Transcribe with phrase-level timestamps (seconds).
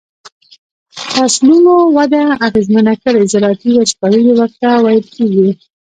[1.11, 5.49] فصلونو وده اغیزمنه کړي زراعتی وچکالی ورته ویل کیږي.